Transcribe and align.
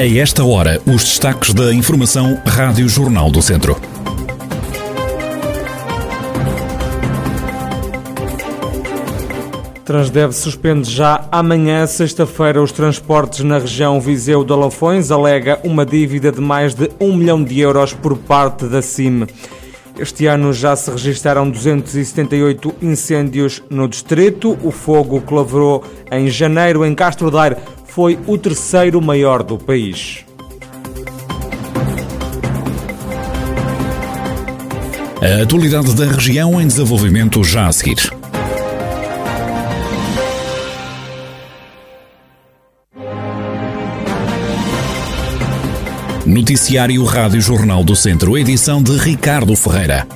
A 0.00 0.06
esta 0.06 0.42
hora, 0.42 0.80
os 0.86 1.04
destaques 1.04 1.52
da 1.52 1.74
Informação 1.74 2.40
Rádio 2.46 2.88
Jornal 2.88 3.30
do 3.30 3.42
Centro. 3.42 3.78
Transdev 9.84 10.32
suspende 10.32 10.90
já 10.90 11.28
amanhã, 11.30 11.86
sexta-feira, 11.86 12.62
os 12.62 12.72
transportes 12.72 13.40
na 13.40 13.58
região 13.58 14.00
Viseu 14.00 14.42
de 14.42 14.50
Alafões, 14.54 15.10
alega 15.10 15.60
uma 15.64 15.84
dívida 15.84 16.32
de 16.32 16.40
mais 16.40 16.74
de 16.74 16.88
1 16.98 17.14
milhão 17.14 17.44
de 17.44 17.60
euros 17.60 17.92
por 17.92 18.16
parte 18.16 18.64
da 18.64 18.80
CIM. 18.80 19.26
Este 19.98 20.24
ano 20.24 20.50
já 20.50 20.74
se 20.76 20.90
registaram 20.90 21.50
278 21.50 22.74
incêndios 22.80 23.62
no 23.68 23.86
distrito. 23.86 24.56
O 24.62 24.70
fogo 24.70 25.20
que 25.20 25.34
lavrou 25.34 25.84
em 26.10 26.26
janeiro 26.30 26.86
em 26.86 26.94
Castro 26.94 27.30
Daire 27.30 27.56
foi 27.90 28.18
o 28.26 28.38
terceiro 28.38 29.02
maior 29.02 29.42
do 29.42 29.58
país. 29.58 30.24
A 35.20 35.42
atualidade 35.42 35.94
da 35.94 36.06
região 36.06 36.60
em 36.60 36.66
desenvolvimento 36.66 37.42
já 37.42 37.66
a 37.66 37.72
seguir. 37.72 38.10
Noticiário 46.24 47.04
Rádio 47.04 47.40
Jornal 47.40 47.82
do 47.82 47.96
Centro, 47.96 48.38
edição 48.38 48.80
de 48.80 48.96
Ricardo 48.96 49.56
Ferreira. 49.56 50.06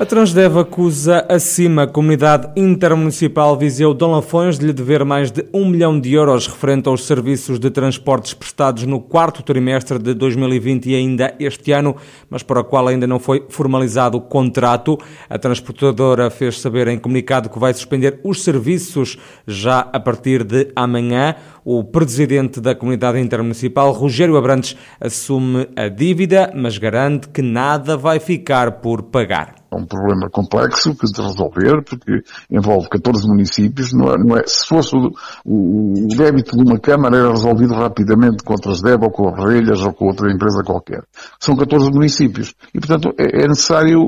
A 0.00 0.06
Transdev 0.06 0.56
acusa 0.58 1.26
a 1.28 1.40
CIMA, 1.40 1.84
Comunidade 1.88 2.48
Intermunicipal 2.54 3.58
Viseu 3.58 3.92
Dom 3.92 4.12
Lafões, 4.12 4.56
de 4.56 4.64
lhe 4.64 4.72
dever 4.72 5.04
mais 5.04 5.32
de 5.32 5.44
um 5.52 5.68
milhão 5.68 5.98
de 5.98 6.14
euros 6.14 6.46
referente 6.46 6.88
aos 6.88 7.04
serviços 7.04 7.58
de 7.58 7.68
transportes 7.68 8.32
prestados 8.32 8.84
no 8.84 9.00
quarto 9.00 9.42
trimestre 9.42 9.98
de 9.98 10.14
2020 10.14 10.88
e 10.88 10.94
ainda 10.94 11.34
este 11.40 11.72
ano, 11.72 11.96
mas 12.30 12.44
para 12.44 12.60
o 12.60 12.64
qual 12.64 12.86
ainda 12.86 13.08
não 13.08 13.18
foi 13.18 13.44
formalizado 13.48 14.18
o 14.18 14.20
contrato. 14.20 14.96
A 15.28 15.36
transportadora 15.36 16.30
fez 16.30 16.60
saber 16.60 16.86
em 16.86 16.96
comunicado 16.96 17.48
que 17.48 17.58
vai 17.58 17.74
suspender 17.74 18.20
os 18.22 18.44
serviços 18.44 19.18
já 19.48 19.80
a 19.80 19.98
partir 19.98 20.44
de 20.44 20.70
amanhã. 20.76 21.34
O 21.64 21.82
presidente 21.82 22.60
da 22.60 22.72
Comunidade 22.72 23.18
Intermunicipal, 23.18 23.90
Rogério 23.90 24.36
Abrantes, 24.36 24.76
assume 25.00 25.66
a 25.74 25.88
dívida, 25.88 26.52
mas 26.54 26.78
garante 26.78 27.28
que 27.30 27.42
nada 27.42 27.96
vai 27.96 28.20
ficar 28.20 28.80
por 28.80 29.02
pagar. 29.02 29.57
É 29.70 29.76
um 29.76 29.84
problema 29.84 30.30
complexo 30.30 30.94
que 30.94 31.06
de 31.06 31.20
resolver, 31.20 31.82
porque 31.84 32.22
envolve 32.50 32.88
14 32.88 33.26
municípios. 33.28 33.92
Não 33.92 34.12
é, 34.12 34.18
não 34.18 34.36
é 34.36 34.42
se 34.46 34.66
fosse 34.66 34.96
o, 34.96 35.10
o, 35.44 36.06
débito 36.16 36.56
de 36.56 36.62
uma 36.62 36.78
Câmara, 36.78 37.16
era 37.16 37.30
resolvido 37.30 37.74
rapidamente 37.74 38.42
com 38.42 38.54
outras 38.54 38.80
DEB 38.80 39.02
ou 39.04 39.10
com 39.10 39.30
Relhas 39.30 39.80
ou 39.82 39.92
com 39.92 40.06
outra 40.06 40.32
empresa 40.32 40.62
qualquer. 40.64 41.02
São 41.38 41.54
14 41.54 41.90
municípios. 41.90 42.54
E, 42.72 42.80
portanto, 42.80 43.12
é, 43.18 43.44
é 43.44 43.48
necessário 43.48 44.00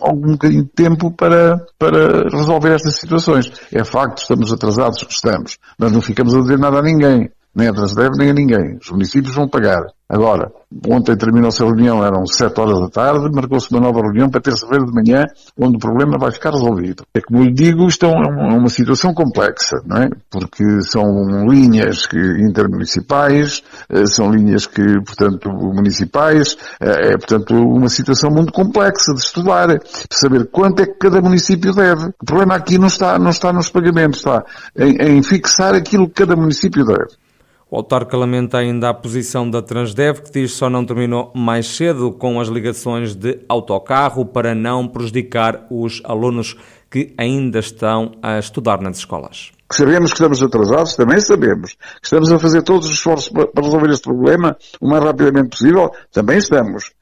algum 0.00 0.32
bocadinho 0.32 0.64
de 0.64 0.70
tempo 0.70 1.10
para, 1.10 1.64
para 1.78 2.28
resolver 2.30 2.74
estas 2.74 2.96
situações. 2.96 3.50
É 3.72 3.82
facto, 3.84 4.18
estamos 4.18 4.52
atrasados, 4.52 5.04
estamos. 5.08 5.58
Mas 5.78 5.90
não 5.90 6.00
ficamos 6.00 6.34
a 6.34 6.40
dizer 6.40 6.58
nada 6.58 6.78
a 6.78 6.82
ninguém 6.82 7.30
nem 7.56 7.68
a 7.68 7.72
Transdev, 7.72 8.12
nem 8.18 8.28
a 8.28 8.34
ninguém. 8.34 8.76
Os 8.76 8.90
municípios 8.90 9.34
vão 9.34 9.48
pagar. 9.48 9.80
Agora, 10.08 10.52
ontem 10.88 11.16
terminou-se 11.16 11.60
a 11.60 11.66
reunião, 11.66 12.04
eram 12.04 12.24
7 12.26 12.60
horas 12.60 12.78
da 12.78 12.88
tarde, 12.88 13.28
marcou-se 13.34 13.68
uma 13.72 13.80
nova 13.80 14.02
reunião 14.02 14.28
para 14.28 14.40
terça-feira 14.40 14.84
de 14.84 14.92
manhã, 14.92 15.24
onde 15.58 15.76
o 15.76 15.80
problema 15.80 16.16
vai 16.16 16.30
ficar 16.30 16.52
resolvido. 16.52 17.04
É 17.12 17.20
como 17.20 17.42
lhe 17.42 17.52
digo, 17.52 17.88
isto 17.88 18.06
é, 18.06 18.10
é 18.10 18.54
uma 18.54 18.68
situação 18.68 19.12
complexa, 19.12 19.82
não 19.84 19.96
é? 19.96 20.10
Porque 20.30 20.80
são 20.82 21.48
linhas 21.48 22.06
que, 22.06 22.18
intermunicipais, 22.18 23.64
eh, 23.88 24.06
são 24.06 24.30
linhas 24.30 24.66
que, 24.66 24.84
portanto, 25.00 25.50
municipais, 25.50 26.56
eh, 26.80 27.14
é, 27.14 27.16
portanto, 27.16 27.54
uma 27.56 27.88
situação 27.88 28.30
muito 28.30 28.52
complexa 28.52 29.12
de 29.12 29.20
estudar, 29.20 29.66
de 29.66 29.80
saber 30.10 30.46
quanto 30.52 30.82
é 30.82 30.86
que 30.86 30.98
cada 30.98 31.20
município 31.20 31.72
deve. 31.74 32.10
O 32.22 32.24
problema 32.24 32.54
aqui 32.54 32.78
não 32.78 32.86
está, 32.86 33.18
não 33.18 33.30
está 33.30 33.52
nos 33.52 33.70
pagamentos, 33.70 34.18
está 34.18 34.44
em, 34.76 35.16
em 35.16 35.22
fixar 35.22 35.74
aquilo 35.74 36.06
que 36.06 36.14
cada 36.14 36.36
município 36.36 36.84
deve. 36.84 37.25
O 37.68 37.78
autarca 37.78 38.16
lamenta 38.16 38.58
ainda 38.58 38.88
a 38.88 38.94
posição 38.94 39.50
da 39.50 39.60
Transdev, 39.60 40.20
que 40.20 40.30
diz 40.30 40.52
só 40.52 40.70
não 40.70 40.84
terminou 40.86 41.32
mais 41.34 41.66
cedo 41.66 42.12
com 42.12 42.40
as 42.40 42.46
ligações 42.46 43.16
de 43.16 43.40
autocarro 43.48 44.24
para 44.24 44.54
não 44.54 44.86
prejudicar 44.86 45.66
os 45.68 46.00
alunos 46.04 46.56
que 46.88 47.12
ainda 47.18 47.58
estão 47.58 48.12
a 48.22 48.38
estudar 48.38 48.80
nas 48.80 48.98
escolas. 48.98 49.50
Sabemos 49.72 50.12
que 50.12 50.16
estamos 50.16 50.40
atrasados, 50.40 50.94
também 50.94 51.18
sabemos. 51.18 51.72
Que 51.72 52.04
estamos 52.04 52.30
a 52.30 52.38
fazer 52.38 52.62
todos 52.62 52.86
os 52.86 52.94
esforços 52.94 53.30
para 53.30 53.64
resolver 53.64 53.90
este 53.90 54.04
problema 54.04 54.56
o 54.80 54.88
mais 54.88 55.02
rapidamente 55.02 55.48
possível, 55.48 55.90
também 56.12 56.38
estamos. 56.38 56.92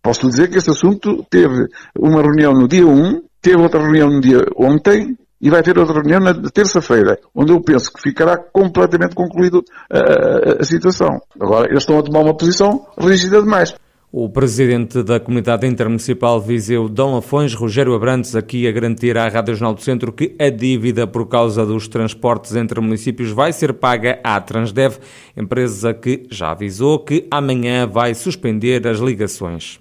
Posso 0.00 0.24
lhe 0.26 0.30
dizer 0.30 0.48
que 0.48 0.58
este 0.58 0.70
assunto 0.70 1.26
teve 1.28 1.66
uma 1.98 2.22
reunião 2.22 2.52
no 2.52 2.68
dia 2.68 2.86
1, 2.86 3.22
teve 3.40 3.56
outra 3.56 3.80
reunião 3.80 4.08
no 4.08 4.20
dia 4.20 4.46
ontem, 4.56 5.18
e 5.42 5.50
vai 5.50 5.60
ter 5.60 5.76
outra 5.76 5.94
reunião 5.94 6.20
na 6.20 6.32
terça-feira, 6.50 7.18
onde 7.34 7.52
eu 7.52 7.60
penso 7.60 7.92
que 7.92 8.00
ficará 8.00 8.38
completamente 8.38 9.14
concluído 9.16 9.64
a, 9.90 10.62
situação. 10.64 11.20
Agora, 11.38 11.66
eles 11.68 11.82
estão 11.82 11.98
a 11.98 12.02
tomar 12.02 12.20
uma 12.20 12.36
posição 12.36 12.86
rígida 12.96 13.42
demais. 13.42 13.74
O 14.14 14.28
presidente 14.28 15.02
da 15.02 15.18
Comunidade 15.18 15.66
Intermunicipal 15.66 16.38
Viseu 16.38 16.86
Dom 16.86 17.14
Lafões, 17.14 17.54
Rogério 17.54 17.94
Abrantes, 17.94 18.36
aqui 18.36 18.68
a 18.68 18.70
garantir 18.70 19.16
à 19.16 19.26
Rádio 19.26 19.54
Jornal 19.54 19.74
do 19.74 19.80
Centro 19.80 20.12
que 20.12 20.36
a 20.38 20.50
dívida 20.50 21.06
por 21.06 21.26
causa 21.26 21.64
dos 21.64 21.88
transportes 21.88 22.54
entre 22.54 22.78
municípios 22.78 23.30
vai 23.30 23.54
ser 23.54 23.72
paga 23.72 24.20
à 24.22 24.38
Transdev, 24.38 24.98
empresa 25.34 25.94
que 25.94 26.26
já 26.30 26.50
avisou 26.50 26.98
que 26.98 27.26
amanhã 27.30 27.86
vai 27.86 28.14
suspender 28.14 28.86
as 28.86 28.98
ligações. 28.98 29.80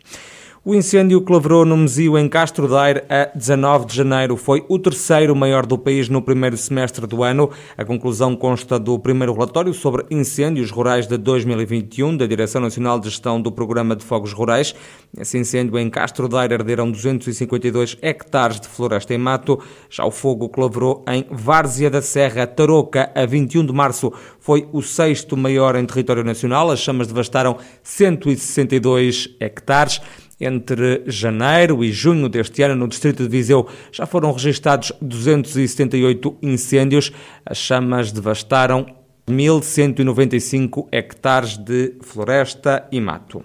O 0.64 0.76
incêndio 0.76 1.26
que 1.26 1.34
lavrou 1.34 1.66
no 1.66 1.76
Mesio 1.76 2.16
em 2.20 2.30
Castro 2.30 2.68
Daire 2.68 3.02
a 3.10 3.36
19 3.36 3.88
de 3.88 3.96
janeiro 3.96 4.38
foi 4.38 4.64
o 4.70 4.78
terceiro 4.78 5.36
maior 5.36 5.66
do 5.66 5.76
país 5.76 6.08
no 6.08 6.22
primeiro 6.22 6.56
semestre 6.56 7.08
do 7.08 7.24
ano. 7.24 7.50
A 7.76 7.84
conclusão 7.84 8.36
consta 8.36 8.78
do 8.78 9.00
primeiro 9.00 9.34
relatório 9.34 9.74
sobre 9.74 10.06
incêndios 10.12 10.70
rurais 10.70 11.08
de 11.08 11.18
2021 11.18 12.16
da 12.16 12.28
Direção 12.28 12.62
Nacional 12.62 13.00
de 13.00 13.10
Gestão 13.10 13.42
do 13.42 13.52
Programa 13.52 13.96
de 13.96 14.06
Fogos 14.06 14.34
Rurais. 14.34 14.76
Esse 15.18 15.36
incêndio 15.40 15.80
em 15.80 15.90
Castro 15.90 16.28
Daire 16.28 16.54
arderam 16.54 16.92
252 16.92 17.98
hectares 18.00 18.60
de 18.60 18.68
floresta 18.68 19.16
em 19.16 19.18
mato. 19.18 19.60
Já 19.90 20.06
o 20.06 20.12
fogo 20.12 20.48
que 20.48 20.62
lavrou 20.62 21.04
em 21.08 21.26
Várzea 21.32 21.90
da 21.90 22.04
Serra, 22.04 22.46
Tarouca, 22.46 23.12
a 23.16 23.26
21 23.26 23.66
de 23.66 23.74
março, 23.74 24.14
foi 24.40 24.70
o 24.72 24.84
sexto 24.84 25.36
maior 25.36 25.76
em 25.76 25.88
território 25.88 26.24
nacional. 26.24 26.70
As 26.70 26.82
chamas 26.82 27.08
devastaram 27.08 27.58
162 27.82 29.36
hectares. 29.40 30.00
Entre 30.44 31.03
janeiro 31.06 31.84
e 31.84 31.91
junho 31.91 32.28
deste 32.28 32.63
ano, 32.63 32.75
no 32.75 32.88
distrito 32.88 33.22
de 33.22 33.29
Viseu, 33.29 33.68
já 33.91 34.07
foram 34.07 34.31
registados 34.31 34.91
278 35.00 36.35
incêndios. 36.41 37.12
As 37.46 37.59
chamas 37.59 38.12
devastaram 38.12 38.88
1.195 39.30 40.88
hectares 40.91 41.57
de 41.57 41.94
floresta 42.01 42.88
e 42.91 43.00
mato. 43.00 43.44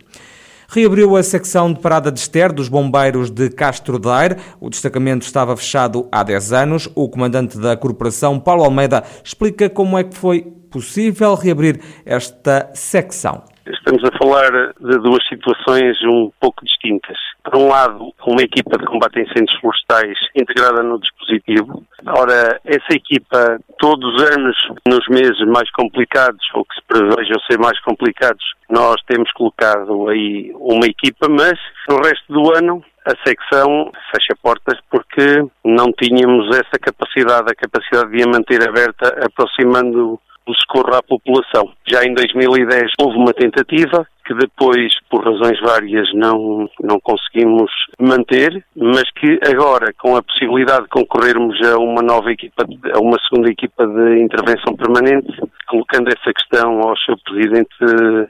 Reabriu 0.68 1.14
a 1.16 1.22
secção 1.22 1.70
de 1.70 1.80
parada 1.80 2.10
de 2.10 2.18
ester 2.18 2.50
dos 2.50 2.70
bombeiros 2.70 3.30
de 3.30 3.50
Castro 3.50 3.98
Daire. 3.98 4.36
O 4.58 4.70
destacamento 4.70 5.26
estava 5.26 5.54
fechado 5.54 6.08
há 6.10 6.22
10 6.22 6.52
anos. 6.54 6.88
O 6.94 7.10
comandante 7.10 7.58
da 7.58 7.76
corporação, 7.76 8.40
Paulo 8.40 8.64
Almeida, 8.64 9.04
explica 9.22 9.68
como 9.68 9.98
é 9.98 10.02
que 10.02 10.16
foi 10.16 10.40
possível 10.70 11.34
reabrir 11.34 11.78
esta 12.06 12.70
secção. 12.72 13.44
Estamos 13.66 14.02
a 14.04 14.16
falar 14.16 14.72
de 14.78 14.98
duas 14.98 15.26
situações 15.28 15.96
um 16.04 16.30
pouco 16.40 16.64
distintas. 16.64 17.16
Por 17.42 17.56
um 17.56 17.68
lado, 17.68 18.12
uma 18.24 18.42
equipa 18.42 18.78
de 18.78 18.86
combate 18.86 19.18
a 19.18 19.22
incêndios 19.22 19.58
florestais 19.60 20.16
integrada 20.36 20.84
no 20.84 21.00
dispositivo. 21.00 21.84
Ora, 22.06 22.60
essa 22.64 22.92
equipa, 22.92 23.58
todos 23.78 24.14
os 24.14 24.22
anos, 24.30 24.56
nos 24.86 25.06
meses 25.08 25.40
mais 25.48 25.68
complicados, 25.72 26.40
ou 26.54 26.64
que 26.64 26.76
se 26.76 26.82
prevejam 26.86 27.40
ser 27.50 27.58
mais 27.58 27.78
complicados, 27.80 28.44
nós 28.70 29.02
temos 29.08 29.30
colocado 29.32 30.08
aí 30.08 30.52
uma 30.54 30.86
equipa, 30.86 31.28
mas 31.28 31.58
no 31.88 31.96
resto 31.96 32.32
do 32.32 32.54
ano 32.54 32.84
a 33.04 33.14
secção 33.24 33.92
fecha 34.10 34.36
portas 34.42 34.78
porque 34.90 35.44
não 35.64 35.92
tínhamos 35.92 36.48
essa 36.56 36.76
capacidade, 36.80 37.46
a 37.50 37.54
capacidade 37.54 38.10
de 38.10 38.22
a 38.22 38.26
manter 38.26 38.68
aberta, 38.68 39.24
aproximando 39.24 40.20
socorro 40.54 40.94
à 40.94 41.02
população. 41.02 41.72
Já 41.88 42.04
em 42.04 42.14
2010 42.14 42.92
houve 43.00 43.16
uma 43.16 43.32
tentativa 43.32 44.06
que 44.26 44.34
depois, 44.34 44.92
por 45.08 45.24
razões 45.24 45.58
várias, 45.60 46.12
não, 46.12 46.68
não 46.82 46.98
conseguimos 47.00 47.70
manter, 47.98 48.64
mas 48.74 49.04
que 49.12 49.38
agora, 49.48 49.92
com 49.96 50.16
a 50.16 50.22
possibilidade 50.22 50.82
de 50.82 50.88
concorrermos 50.88 51.56
a 51.64 51.78
uma 51.78 52.02
nova 52.02 52.32
equipa, 52.32 52.66
a 52.92 52.98
uma 52.98 53.16
segunda 53.28 53.48
equipa 53.48 53.86
de 53.86 54.20
intervenção 54.20 54.74
permanente, 54.74 55.32
colocando 55.68 56.08
essa 56.08 56.32
questão 56.32 56.80
ao 56.80 56.96
seu 56.98 57.16
presidente 57.24 57.76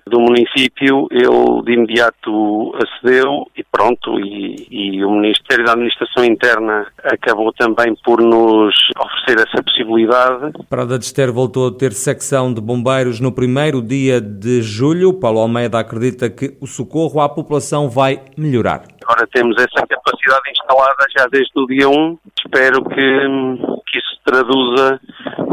do 0.07 0.21
município, 0.21 1.07
ele 1.11 1.63
de 1.65 1.73
imediato 1.73 2.75
acedeu 2.77 3.47
pronto, 3.77 4.19
e, 4.19 4.67
e 4.71 5.05
o 5.05 5.11
Ministério 5.11 5.65
da 5.67 5.73
Administração 5.73 6.25
Interna 6.25 6.87
acabou 7.05 7.53
também 7.53 7.95
por 8.03 8.23
nos 8.23 8.75
oferecer 8.99 9.47
essa 9.47 9.63
possibilidade. 9.63 10.53
Prada 10.71 10.99
de 10.99 11.05
Ester 11.05 11.31
voltou 11.31 11.69
a 11.69 11.73
ter 11.73 11.93
secção 11.93 12.55
de 12.55 12.61
bombeiros 12.61 13.21
no 13.21 13.31
primeiro 13.31 13.83
dia 13.83 14.19
de 14.19 14.63
julho. 14.63 15.13
Paulo 15.21 15.41
Almeida 15.41 15.79
acredita 15.79 16.31
que 16.31 16.57
o 16.59 16.67
socorro 16.67 17.21
à 17.21 17.29
população 17.29 17.91
vai 17.91 18.23
melhorar. 18.37 18.85
Agora 19.05 19.29
temos 19.31 19.55
essa 19.59 19.87
capacidade 19.87 20.51
instalada 20.51 21.07
já 21.17 21.27
desde 21.27 21.53
o 21.57 21.67
dia 21.67 21.89
1. 21.89 22.19
Espero 22.45 22.83
que, 22.83 22.95
que 22.95 23.99
isso 23.99 24.15
se 24.17 24.25
traduza 24.25 25.01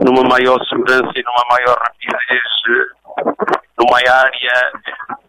numa 0.06 0.24
maior 0.24 0.64
segurança 0.66 1.12
e 1.14 1.24
numa 1.24 1.46
maior 1.52 1.78
rapidez 1.78 2.54
numa 3.78 3.98
área 3.98 4.72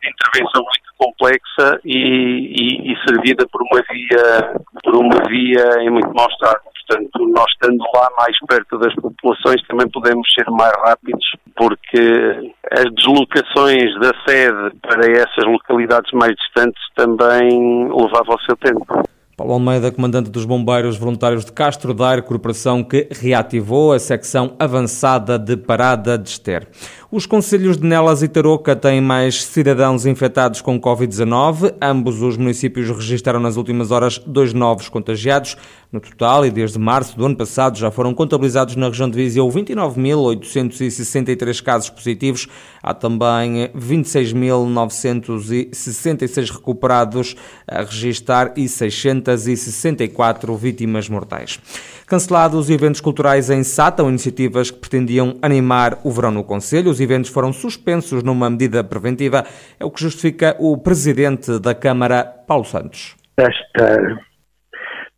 de 0.00 0.08
intervenção 0.08 0.62
muito 0.62 0.83
complexa 1.24 1.80
e, 1.84 1.98
e, 1.98 2.92
e, 2.92 2.96
servida 3.08 3.46
por 3.50 3.62
uma 3.62 3.82
via 3.90 4.52
por 4.82 4.96
uma 4.96 5.28
via 5.28 5.82
em 5.82 5.90
muito 5.90 6.12
mau 6.14 6.28
estado. 6.28 6.60
Portanto, 6.86 7.28
nós 7.28 7.46
estando 7.52 7.82
lá 7.94 8.08
mais 8.18 8.36
perto 8.46 8.78
das 8.78 8.94
populações 8.94 9.62
também 9.66 9.88
podemos 9.90 10.28
ser 10.34 10.44
mais 10.50 10.72
rápidos 10.84 11.24
porque 11.56 12.52
as 12.72 12.84
deslocações 12.94 13.94
da 14.00 14.12
sede 14.26 14.76
para 14.82 15.10
essas 15.10 15.44
localidades 15.46 16.12
mais 16.12 16.34
distantes 16.36 16.82
também 16.94 17.88
levavam 17.88 18.36
o 18.36 18.42
seu 18.42 18.56
tempo. 18.56 19.02
Paulo 19.36 19.54
Almeida, 19.54 19.90
comandante 19.90 20.30
dos 20.30 20.44
Bombeiros 20.44 20.96
Voluntários 20.96 21.44
de 21.44 21.50
Castro 21.50 21.92
Daire, 21.92 22.22
corporação 22.22 22.84
que 22.84 23.08
reativou 23.10 23.92
a 23.92 23.98
secção 23.98 24.54
avançada 24.60 25.36
de 25.36 25.56
Parada 25.56 26.16
de 26.16 26.28
Ester. 26.28 26.68
Os 27.16 27.26
conselhos 27.26 27.78
de 27.78 27.86
Nelas 27.86 28.24
e 28.24 28.28
Tarouca 28.28 28.74
têm 28.74 29.00
mais 29.00 29.44
cidadãos 29.44 30.04
infectados 30.04 30.60
com 30.60 30.80
Covid-19. 30.80 31.72
Ambos 31.80 32.20
os 32.20 32.36
municípios 32.36 32.90
registraram 32.90 33.38
nas 33.38 33.56
últimas 33.56 33.92
horas 33.92 34.18
dois 34.18 34.52
novos 34.52 34.88
contagiados. 34.88 35.56
No 35.92 36.00
total, 36.00 36.44
e 36.44 36.50
desde 36.50 36.76
março 36.76 37.16
do 37.16 37.24
ano 37.24 37.36
passado, 37.36 37.78
já 37.78 37.88
foram 37.88 38.12
contabilizados 38.12 38.74
na 38.74 38.88
região 38.88 39.08
de 39.08 39.16
Viseu 39.16 39.48
29.863 39.48 41.62
casos 41.62 41.88
positivos. 41.88 42.48
Há 42.82 42.92
também 42.92 43.68
26.966 43.68 46.50
recuperados 46.50 47.36
a 47.64 47.82
registrar 47.82 48.54
e 48.56 48.68
664 48.68 50.56
vítimas 50.56 51.08
mortais. 51.08 51.60
Cancelados 52.06 52.58
os 52.58 52.70
eventos 52.70 53.00
culturais 53.00 53.48
em 53.48 53.62
Sátão, 53.62 54.08
iniciativas 54.08 54.72
que 54.72 54.78
pretendiam 54.78 55.36
animar 55.40 56.00
o 56.02 56.10
verão 56.10 56.32
no 56.32 56.42
Conselho. 56.42 56.90
Os 56.90 57.03
eventos 57.04 57.30
foram 57.30 57.52
suspensos 57.52 58.22
numa 58.22 58.50
medida 58.50 58.82
preventiva. 58.82 59.44
É 59.78 59.84
o 59.84 59.90
que 59.90 60.02
justifica 60.02 60.56
o 60.58 60.76
presidente 60.76 61.60
da 61.60 61.74
Câmara, 61.74 62.24
Paulo 62.24 62.64
Santos. 62.64 63.16
Esta, 63.36 63.98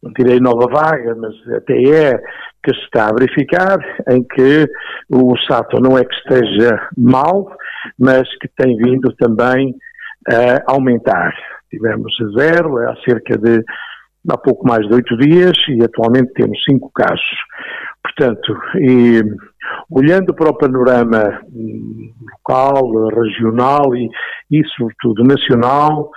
não 0.03 0.12
tirei 0.12 0.38
nova 0.41 0.67
vaga, 0.71 1.15
mas 1.15 1.35
até 1.56 1.75
é 1.75 2.19
que 2.62 2.75
se 2.75 2.81
está 2.81 3.09
a 3.09 3.15
verificar 3.15 3.79
em 4.11 4.23
que 4.25 4.67
o 5.09 5.37
Sátão 5.47 5.81
não 5.81 5.97
é 5.97 6.05
que 6.05 6.15
esteja 6.15 6.88
mal, 6.97 7.56
mas 7.99 8.29
que 8.39 8.49
tem 8.56 8.77
vindo 8.77 9.15
também 9.17 9.75
a 10.29 10.73
aumentar. 10.73 11.32
Tivemos 11.71 12.12
zero 12.37 12.79
há 12.79 12.97
cerca 13.05 13.39
de 13.39 13.62
há 14.29 14.37
pouco 14.37 14.67
mais 14.67 14.87
de 14.89 14.94
oito 14.94 15.17
dias 15.17 15.56
e 15.69 15.82
atualmente 15.85 16.32
temos 16.32 16.59
cinco 16.65 16.91
casos. 16.93 17.21
Portanto, 18.17 18.57
e, 18.81 19.23
olhando 19.91 20.35
para 20.35 20.51
o 20.51 20.57
panorama 20.57 21.41
hum, 21.53 22.13
local, 22.33 23.09
regional 23.09 23.95
e, 23.95 24.09
e 24.51 24.67
sobretudo 24.69 25.23
nacional, 25.23 26.11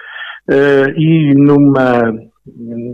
uh, 0.49 0.89
e 0.97 1.33
numa 1.35 2.13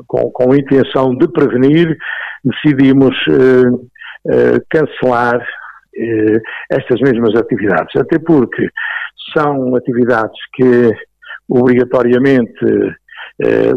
com, 0.07 0.31
com, 0.31 0.51
a 0.51 0.57
intenção 0.57 1.15
de 1.15 1.27
prevenir, 1.31 1.95
decidimos 2.43 3.15
uh, 3.27 3.75
uh, 3.75 4.65
cancelar 4.69 5.39
estas 6.69 6.99
mesmas 6.99 7.33
atividades, 7.39 7.95
até 7.95 8.19
porque 8.19 8.67
são 9.33 9.73
atividades 9.77 10.37
que 10.53 10.91
obrigatoriamente 11.47 12.97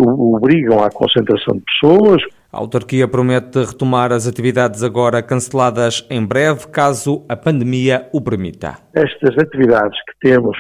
obrigam 0.00 0.82
à 0.82 0.90
concentração 0.90 1.58
de 1.58 1.62
pessoas. 1.62 2.20
A 2.50 2.56
autarquia 2.56 3.06
promete 3.06 3.58
retomar 3.58 4.10
as 4.10 4.26
atividades 4.26 4.82
agora 4.82 5.22
canceladas 5.22 6.06
em 6.08 6.24
breve, 6.24 6.66
caso 6.68 7.26
a 7.28 7.36
pandemia 7.36 8.08
o 8.10 8.22
permita. 8.22 8.78
Estas 8.94 9.36
atividades 9.36 9.98
que 10.06 10.28
temos 10.30 10.56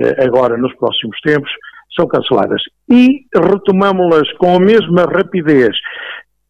eh, 0.00 0.24
agora 0.24 0.56
nos 0.56 0.74
próximos 0.74 1.20
tempos 1.20 1.48
são 1.94 2.08
canceladas 2.08 2.60
e 2.90 3.20
retomamos-las 3.32 4.28
com 4.38 4.56
a 4.56 4.58
mesma 4.58 5.02
rapidez, 5.02 5.76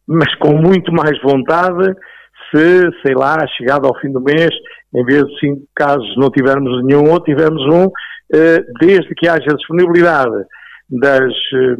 mas 0.07 0.33
com 0.35 0.55
muito 0.55 0.91
mais 0.91 1.21
vontade, 1.21 1.93
se, 2.49 2.89
sei 3.05 3.13
lá, 3.13 3.37
chegado 3.55 3.85
ao 3.85 3.95
fim 3.99 4.11
do 4.11 4.19
mês, 4.19 4.49
em 4.95 5.05
vez 5.05 5.23
de 5.25 5.39
cinco 5.39 5.61
casos 5.75 6.11
não 6.17 6.31
tivermos 6.31 6.83
nenhum 6.85 7.07
ou 7.11 7.21
tivermos 7.21 7.61
um, 7.71 7.87
eh, 8.33 8.63
desde 8.79 9.13
que 9.13 9.27
haja 9.27 9.55
disponibilidade 9.55 10.43
das, 10.91 11.33
eh, 11.53 11.75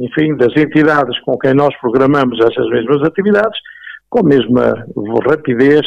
enfim, 0.00 0.36
das 0.36 0.56
entidades 0.56 1.18
com 1.20 1.36
quem 1.38 1.54
nós 1.54 1.74
programamos 1.80 2.38
essas 2.40 2.68
mesmas 2.70 3.02
atividades, 3.02 3.58
com 4.08 4.20
a 4.20 4.28
mesma 4.28 4.86
rapidez 5.28 5.82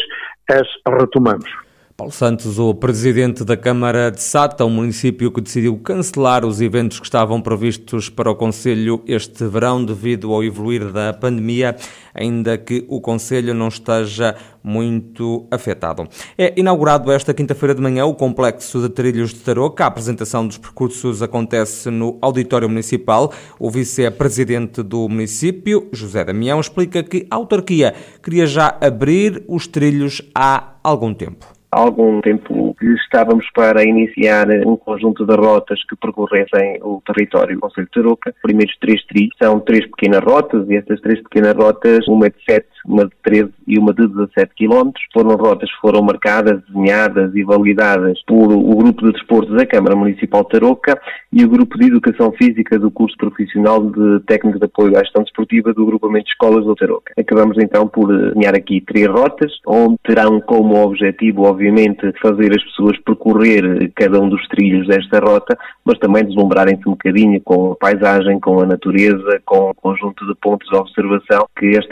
as 0.50 0.68
retomamos. 1.00 1.67
Paulo 1.98 2.14
Santos, 2.14 2.60
o 2.60 2.76
presidente 2.76 3.44
da 3.44 3.58
Câmara 3.58 4.12
de 4.12 4.22
Sata, 4.22 4.64
um 4.64 4.70
município 4.70 5.32
que 5.32 5.42
decidiu 5.42 5.76
cancelar 5.80 6.46
os 6.46 6.62
eventos 6.62 7.00
que 7.00 7.08
estavam 7.08 7.42
previstos 7.42 8.08
para 8.08 8.30
o 8.30 8.36
Conselho 8.36 9.02
este 9.08 9.44
verão 9.48 9.84
devido 9.84 10.32
ao 10.32 10.44
evoluir 10.44 10.92
da 10.92 11.12
pandemia, 11.12 11.76
ainda 12.14 12.56
que 12.56 12.86
o 12.88 13.02
Conselho 13.02 13.52
não 13.56 13.68
esteja 13.68 14.36
muito 14.64 15.48
afetado. 15.50 16.08
É 16.38 16.54
inaugurado 16.56 17.12
esta 17.12 17.34
quinta-feira 17.34 17.74
de 17.74 17.82
manhã 17.82 18.06
o 18.06 18.14
complexo 18.14 18.80
de 18.80 18.90
trilhos 18.90 19.34
de 19.34 19.40
Tarouca. 19.40 19.84
A 19.84 19.88
apresentação 19.88 20.46
dos 20.46 20.60
percursos 20.60 21.24
acontece 21.24 21.90
no 21.90 22.20
Auditório 22.22 22.70
Municipal. 22.70 23.34
O 23.58 23.72
vice-presidente 23.72 24.84
do 24.84 25.10
município, 25.10 25.90
José 25.92 26.24
Damião, 26.24 26.60
explica 26.60 27.02
que 27.02 27.26
a 27.28 27.38
autarquia 27.38 27.96
queria 28.22 28.46
já 28.46 28.78
abrir 28.80 29.44
os 29.48 29.66
trilhos 29.66 30.22
há 30.36 30.76
algum 30.84 31.12
tempo 31.12 31.57
há 31.72 31.80
algum 31.80 32.22
tempo 32.22 32.76
estávamos 32.82 33.46
para 33.54 33.84
iniciar 33.84 34.48
um 34.66 34.76
conjunto 34.76 35.26
de 35.26 35.36
rotas 35.36 35.84
que 35.86 35.96
percorressem 35.96 36.80
o 36.82 37.02
território 37.06 37.56
do 37.56 37.62
Conselho 37.62 37.88
de 37.88 37.92
Tarouca. 37.92 38.30
Os 38.32 38.42
primeiros 38.42 38.76
três 38.78 39.04
trilhos 39.06 39.36
são 39.42 39.60
três 39.60 39.86
pequenas 39.88 40.24
rotas 40.24 40.70
e 40.70 40.76
estas 40.76 41.02
três 41.02 41.22
pequenas 41.22 41.54
rotas, 41.54 42.08
uma 42.08 42.30
de 42.30 42.38
7, 42.50 42.66
uma 42.88 43.06
de 43.06 43.12
13 43.24 43.50
e 43.68 43.78
uma 43.78 43.94
de 43.94 44.08
17 44.08 44.52
km. 44.56 44.92
Foram 45.14 45.36
rotas 45.36 45.70
que 45.70 45.82
foram 45.82 46.02
marcadas, 46.02 46.62
desenhadas 46.68 47.36
e 47.36 47.44
validadas 47.44 48.20
por 48.26 48.52
o 48.52 48.76
Grupo 48.76 49.06
de 49.06 49.12
Desportos 49.12 49.56
da 49.56 49.66
Câmara 49.66 49.96
Municipal 49.96 50.44
de 50.44 50.50
Tarouca 50.50 51.00
e 51.32 51.44
o 51.44 51.50
Grupo 51.50 51.78
de 51.78 51.88
Educação 51.88 52.32
Física 52.32 52.80
do 52.80 52.90
curso 52.90 53.16
profissional 53.18 53.84
de 53.92 54.22
Técnico 54.22 54.60
de 54.60 54.66
Apoio 54.66 54.98
à 54.98 55.04
Gestão 55.04 55.24
Desportiva 55.24 55.74
do 55.74 55.86
Grupamento 55.86 56.26
de 56.26 56.32
Escolas 56.32 56.66
do 56.66 56.76
Tarouca. 56.76 57.14
Acabamos 57.18 57.58
então 57.60 57.88
por 57.88 58.08
desenhar 58.08 58.56
aqui 58.56 58.82
três 58.82 59.08
rotas, 59.08 59.52
onde 59.66 59.98
terão 60.04 60.40
como 60.42 60.82
objetivo, 60.82 61.44
obviamente, 61.44 62.14
fazer 62.22 62.52
as 62.56 62.64
pessoas 62.64 62.98
percorrer 63.00 63.92
cada 63.96 64.20
um 64.20 64.30
dos 64.30 64.48
trilhos 64.48 64.88
desta 64.88 65.20
rota, 65.20 65.58
mas 65.84 66.00
também 66.00 66.24
deslumbrarem-se 66.24 66.88
um 66.88 66.92
bocadinho 66.92 67.42
com 67.42 67.72
a 67.72 67.76
paisagem, 67.76 68.40
com 68.40 68.62
a 68.62 68.66
natureza, 68.66 69.42
com 69.46 69.70
o 69.72 69.76
conjunto 69.76 70.26
de 70.26 70.36
pontos 70.36 70.68
de 70.70 70.76
observação 70.76 71.48
que 71.58 71.78
as 71.78 71.86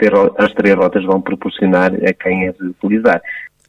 três 0.54 0.74
rotas 0.74 0.85
vão 1.04 1.20
proporcionar 1.20 1.92
a 1.94 2.12
quem 2.12 2.48
as 2.48 2.58
utilizar. 2.60 3.20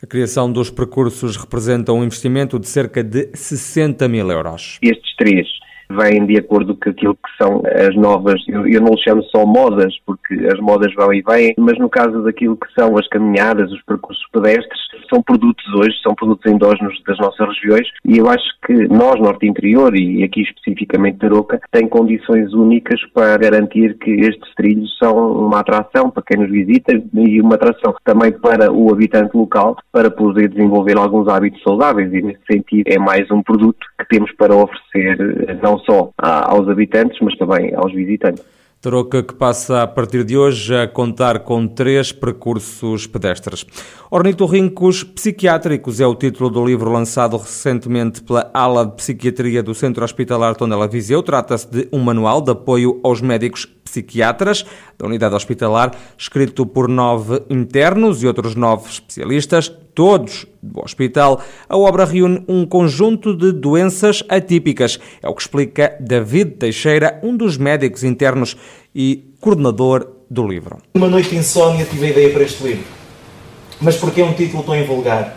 A 0.02 0.06
criação 0.06 0.52
dos 0.52 0.70
percursos 0.70 1.38
representa 1.38 1.92
um 1.92 2.04
investimento 2.04 2.60
de 2.60 2.68
cerca 2.68 3.04
de 3.04 3.30
60 3.34 4.08
mil 4.08 4.30
euros. 4.30 4.78
Estes 4.82 5.16
três 5.16 5.48
vêm 5.90 6.26
de 6.26 6.38
acordo 6.38 6.76
com 6.76 6.90
aquilo 6.90 7.16
que 7.16 7.44
são 7.44 7.62
as 7.66 7.96
novas, 7.96 8.42
eu, 8.48 8.68
eu 8.68 8.82
não 8.82 8.94
lhe 8.94 9.02
chamo 9.02 9.24
só 9.24 9.46
modas, 9.46 9.94
porque 10.06 10.34
as 10.52 10.60
modas 10.60 10.94
vão 10.96 11.14
e 11.14 11.22
vêm, 11.22 11.54
mas 11.58 11.78
no 11.80 11.90
caso 11.90 12.24
daquilo 12.24 12.58
que 12.58 12.72
são 12.78 12.98
as 12.98 13.08
caminhadas, 13.08 13.72
os 13.72 13.82
percursos 13.84 14.26
pedestres, 14.32 14.80
são 15.10 15.22
produtos 15.22 15.66
hoje, 15.74 15.96
são 16.04 16.14
produtos 16.14 16.52
endógenos 16.52 17.02
das 17.08 17.18
nossas 17.18 17.48
regiões 17.48 17.88
e 18.06 18.18
eu 18.18 18.30
acho 18.30 18.46
que 18.66 18.88
nós, 18.88 19.20
Norte 19.20 19.48
Interior 19.48 19.96
e 19.96 20.24
aqui 20.24 20.42
especificamente 20.42 21.20
Tarouca, 21.20 21.60
tem 21.72 21.88
condições 21.88 22.54
únicas 22.54 23.00
para 23.14 23.38
garantir 23.38 23.98
que 23.98 24.12
estes 24.12 24.54
trilhos 24.56 24.98
são 24.98 25.48
uma 25.48 25.60
atração 25.60 26.10
para 26.10 26.24
quem 26.24 26.42
nos 26.42 26.52
visita 26.52 26.92
e 27.14 27.42
uma 27.42 27.56
atração 27.56 27.96
também 28.04 28.32
para 28.32 28.72
o 28.72 28.92
habitante 28.92 29.36
local 29.36 29.78
para 29.92 30.12
poder 30.12 30.50
desenvolver 30.50 30.98
alguns 30.98 31.28
hábitos 31.28 31.62
saudáveis 31.64 32.12
e 32.14 32.22
nesse 32.22 32.42
sentido 32.50 32.88
é 32.88 33.00
mais 33.00 33.30
um 33.32 33.42
produto 33.42 33.86
que 34.00 34.08
temos 34.10 34.32
para 34.34 34.56
oferecer 34.56 35.60
não 35.62 35.77
só 35.80 36.10
aos 36.18 36.68
habitantes, 36.68 37.18
mas 37.22 37.38
também 37.38 37.74
aos 37.76 37.94
visitantes. 37.94 38.44
Tarouca 38.80 39.24
que 39.24 39.34
passa 39.34 39.82
a 39.82 39.88
partir 39.88 40.24
de 40.24 40.38
hoje 40.38 40.76
a 40.76 40.88
contar 40.88 41.40
com 41.40 41.68
três 41.68 42.12
percursos 42.12 43.08
pedestres. 43.08 43.66
Ornitorrincos 44.12 45.04
Psiquiátricos 45.04 46.00
é 46.00 46.06
o 46.06 46.14
título 46.14 46.52
do 46.52 46.64
livro 46.64 46.92
lançado 46.92 47.38
recentemente 47.38 48.22
pela 48.22 48.52
ala 48.54 48.86
de 48.86 48.96
psiquiatria 48.96 49.64
do 49.64 49.74
Centro 49.74 50.04
Hospitalar 50.04 50.56
Tondela 50.56 50.88
Viseu. 50.88 51.24
Trata-se 51.24 51.68
de 51.72 51.88
um 51.92 52.00
manual 52.00 52.40
de 52.40 52.52
apoio 52.52 53.00
aos 53.04 53.20
médicos 53.20 53.66
psiquiatras 53.66 54.64
da 54.96 55.08
unidade 55.08 55.34
hospitalar, 55.34 55.92
escrito 56.16 56.64
por 56.64 56.88
nove 56.88 57.42
internos 57.50 58.22
e 58.22 58.28
outros 58.28 58.54
nove 58.54 58.90
especialistas, 58.90 59.76
todos 59.98 60.46
do 60.62 60.80
hospital. 60.80 61.42
A 61.68 61.76
obra 61.76 62.06
reúne 62.06 62.46
um 62.48 62.68
conjunto 62.68 63.36
de 63.36 63.52
doenças 63.52 64.24
atípicas. 64.30 65.00
É 65.24 65.28
o 65.28 65.34
que 65.34 65.42
explica 65.42 65.98
David 66.00 66.52
Teixeira, 66.52 67.20
um 67.24 67.36
dos 67.36 67.58
médicos 67.58 68.04
internos 68.04 68.56
e 68.94 69.34
coordenador 69.42 70.08
do 70.30 70.48
livro. 70.48 70.78
Uma 70.94 71.08
noite 71.08 71.36
insónia 71.36 71.84
tive 71.84 72.06
a 72.06 72.10
ideia 72.12 72.30
para 72.30 72.44
este 72.44 72.64
livro. 72.64 72.84
Mas 73.82 73.96
porquê 73.96 74.22
um 74.22 74.34
título 74.34 74.62
tão 74.62 74.76
invulgar? 74.76 75.36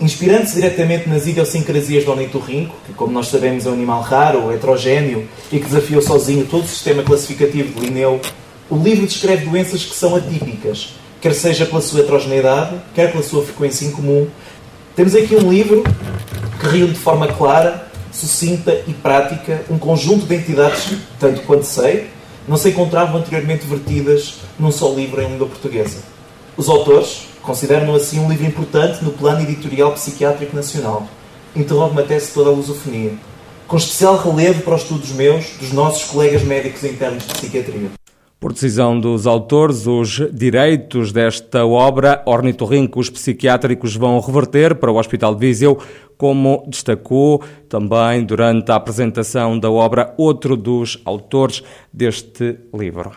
Inspirando-se 0.00 0.54
diretamente 0.54 1.06
nas 1.06 1.26
idiosincrasias 1.26 2.06
do 2.06 2.12
ornitorrinco, 2.12 2.74
que, 2.86 2.94
como 2.94 3.12
nós 3.12 3.28
sabemos, 3.28 3.66
é 3.66 3.68
um 3.68 3.74
animal 3.74 4.00
raro, 4.00 4.50
heterogéneo 4.50 5.28
e 5.52 5.58
que 5.58 5.66
desafiou 5.66 6.00
sozinho 6.00 6.46
todo 6.46 6.64
o 6.64 6.66
sistema 6.66 7.02
classificativo 7.02 7.78
de 7.78 7.86
Linneu, 7.86 8.18
o 8.70 8.76
livro 8.76 9.06
descreve 9.06 9.44
doenças 9.44 9.84
que 9.84 9.94
são 9.94 10.16
atípicas, 10.16 10.94
quer 11.22 11.32
seja 11.32 11.64
pela 11.64 11.80
sua 11.80 12.00
heterogeneidade, 12.00 12.76
quer 12.94 13.10
pela 13.10 13.24
sua 13.24 13.42
frequência 13.42 13.86
incomum. 13.86 14.28
Temos 14.94 15.14
aqui 15.14 15.34
um 15.34 15.50
livro 15.50 15.82
que 16.60 16.66
reúne 16.66 16.92
de 16.92 16.98
forma 16.98 17.28
clara, 17.28 17.90
sucinta 18.12 18.82
e 18.86 18.92
prática 18.92 19.64
um 19.70 19.78
conjunto 19.78 20.26
de 20.26 20.34
entidades, 20.34 20.98
tanto 21.18 21.40
quanto 21.42 21.64
sei, 21.64 22.10
não 22.46 22.58
se 22.58 22.68
encontravam 22.68 23.16
anteriormente 23.16 23.66
vertidas 23.66 24.34
num 24.58 24.70
só 24.70 24.92
livro 24.92 25.22
em 25.22 25.30
língua 25.30 25.46
portuguesa. 25.46 26.00
Os 26.58 26.68
autores, 26.68 27.32
Consideram-no 27.42 27.96
assim 27.96 28.20
um 28.20 28.30
livro 28.30 28.46
importante 28.46 29.04
no 29.04 29.10
plano 29.10 29.40
editorial 29.42 29.92
psiquiátrico 29.92 30.54
nacional. 30.54 31.08
Interrogo-me 31.56 32.00
até 32.00 32.18
se 32.18 32.32
toda 32.32 32.50
a 32.50 32.52
lusofonia. 32.52 33.14
Com 33.66 33.76
especial 33.76 34.16
relevo 34.16 34.62
para 34.62 34.76
os 34.76 34.82
estudos 34.82 35.10
meus, 35.10 35.46
dos 35.58 35.72
nossos 35.72 36.04
colegas 36.04 36.42
médicos 36.42 36.84
internos 36.84 37.26
de 37.26 37.34
psiquiatria. 37.34 38.01
Por 38.42 38.52
decisão 38.52 38.98
dos 38.98 39.24
autores, 39.24 39.86
os 39.86 40.20
direitos 40.32 41.12
desta 41.12 41.64
obra, 41.64 42.24
ornitorrincos 42.26 43.08
psiquiátricos, 43.08 43.94
vão 43.94 44.18
reverter 44.18 44.74
para 44.74 44.90
o 44.90 44.96
Hospital 44.96 45.32
de 45.32 45.46
Viseu, 45.46 45.78
como 46.18 46.64
destacou 46.66 47.40
também 47.68 48.24
durante 48.24 48.72
a 48.72 48.74
apresentação 48.74 49.56
da 49.56 49.70
obra 49.70 50.12
outro 50.18 50.56
dos 50.56 51.00
autores 51.04 51.62
deste 51.92 52.58
livro. 52.74 53.12